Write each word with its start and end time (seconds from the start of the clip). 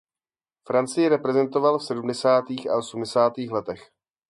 Francii 0.67 1.07
reprezentoval 1.09 1.79
v 1.79 1.83
sedmdesátých 1.83 2.69
a 2.69 2.77
osmdesátých 2.77 3.51
letech. 3.51 3.91